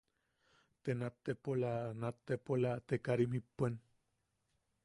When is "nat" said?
1.01-1.15, 2.05-2.17